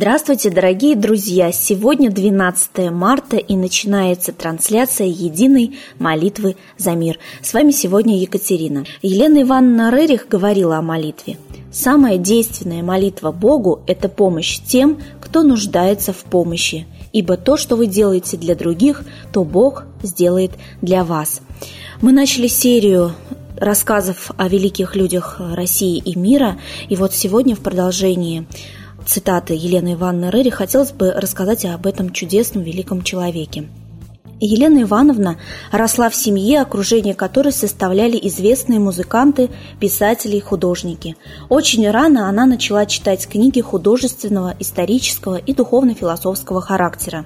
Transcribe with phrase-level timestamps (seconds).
[0.00, 1.50] Здравствуйте, дорогие друзья!
[1.50, 7.18] Сегодня 12 марта и начинается трансляция единой молитвы за мир.
[7.42, 8.84] С вами сегодня Екатерина.
[9.02, 11.36] Елена Ивановна Рерих говорила о молитве.
[11.72, 16.86] Самая действенная молитва Богу– это помощь тем, кто нуждается в помощи.
[17.12, 19.02] Ибо то, что вы делаете для других,
[19.32, 21.40] то Бог сделает для вас.
[22.02, 23.14] Мы начали серию
[23.56, 26.60] рассказов о великих людях России и мира.
[26.88, 28.46] И вот сегодня в продолжении
[29.08, 33.68] цитаты Елены Ивановны Рери, хотелось бы рассказать об этом чудесном великом человеке.
[34.40, 35.36] Елена Ивановна
[35.72, 41.16] росла в семье, окружение которой составляли известные музыканты, писатели и художники.
[41.48, 47.24] Очень рано она начала читать книги художественного, исторического и духовно-философского характера.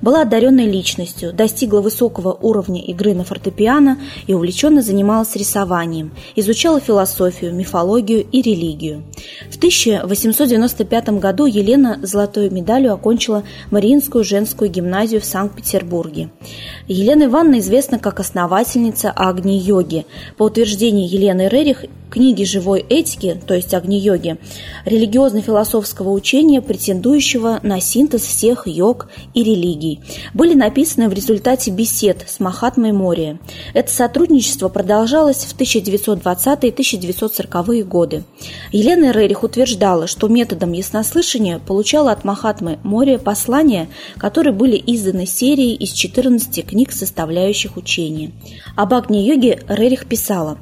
[0.00, 7.54] Была одаренной личностью, достигла высокого уровня игры на фортепиано и увлеченно занималась рисованием, изучала философию,
[7.54, 9.02] мифологию и религию.
[9.50, 16.30] В 1895 году Елена золотой медалью окончила Мариинскую женскую гимназию в Санкт-Петербурге.
[16.88, 20.06] Елена Ивановна известна как основательница Агни-йоги.
[20.36, 21.84] По утверждению Елены Рерих,
[22.14, 24.38] книги живой этики, то есть Агни-йоги,
[24.86, 30.00] религиозно-философского учения, претендующего на синтез всех йог и религий,
[30.32, 33.38] были написаны в результате бесед с Махатмой Мория.
[33.74, 38.24] Это сотрудничество продолжалось в 1920-е 1940-е годы.
[38.72, 45.74] Елена Рерих утверждала, что методом яснослышания получала от Махатмы Мория послания, которые были изданы серией
[45.74, 48.32] из 14 14 книг, составляющих учение.
[48.76, 50.58] Об Агни-йоге Рерих писала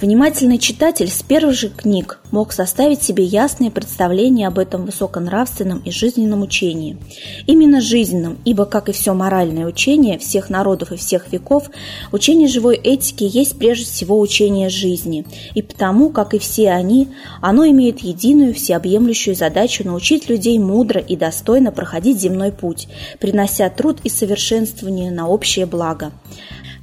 [0.00, 5.90] «Внимательный читатель с первых же книг мог составить себе ясное представление об этом высоконравственном и
[5.90, 6.98] жизненном учении.
[7.46, 11.70] Именно жизненном, ибо, как и все моральное учение всех народов и всех веков,
[12.12, 17.08] учение живой этики есть прежде всего учение жизни, и потому, как и все они,
[17.40, 22.88] оно имеет единую всеобъемлющую задачу научить людей мудро и достойно проходить земной путь,
[23.18, 26.12] принося труд и совершенствование на общее благо.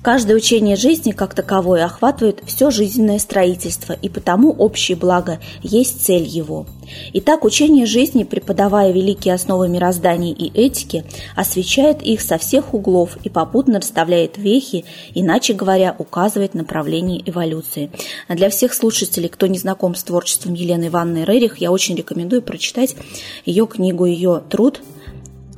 [0.06, 6.28] Каждое учение жизни как таковое охватывает все жизненное строительство, и потому общее благо есть цель
[6.28, 6.68] его.
[7.14, 11.06] Итак, учение жизни, преподавая великие основы мироздания и этики,
[11.36, 17.90] освещает их со всех углов и попутно расставляет вехи, иначе говоря, указывает направление эволюции.
[18.28, 22.44] А для всех слушателей, кто не знаком с творчеством Елены Ивановны Рерих, я очень рекомендую
[22.44, 22.96] прочитать
[23.44, 24.84] ее книгу, ее труд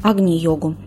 [0.04, 0.87] «Агни-йогу».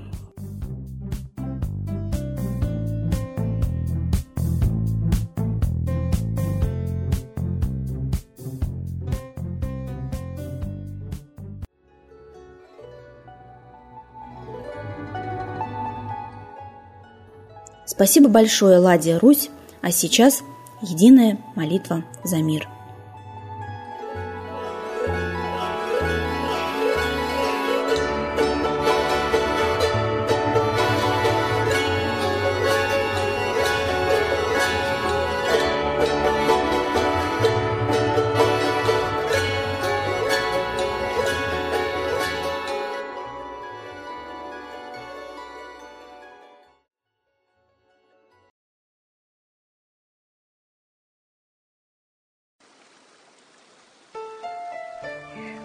[18.00, 19.50] Спасибо большое, Ладия Русь,
[19.82, 20.42] а сейчас
[20.80, 22.66] единая молитва за мир–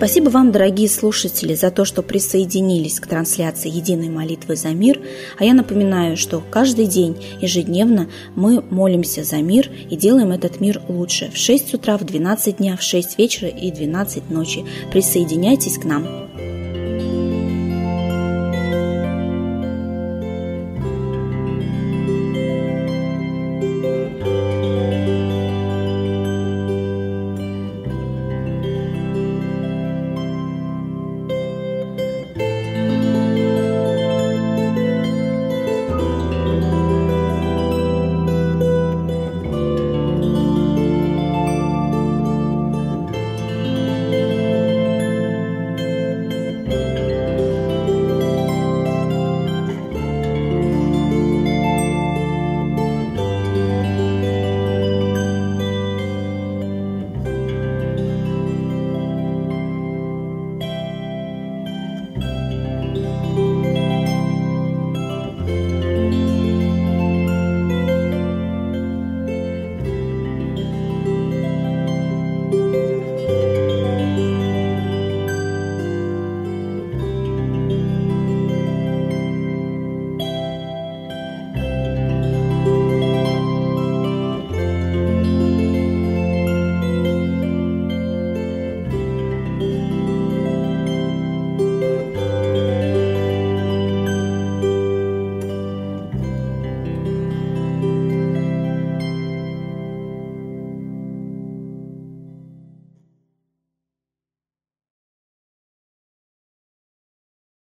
[0.00, 4.98] Спасибо вам, дорогие слушатели, за то, что присоединились к трансляции «Единой молитвы за мир».
[5.38, 10.80] А я напоминаю, что каждый день, ежедневно мы молимся за мир и делаем этот мир
[10.88, 11.30] лучше.
[11.30, 14.64] В 6 утра, в 12 дня, в 6 вечера и 12 ночи.
[14.90, 16.06] Присоединяйтесь к нам.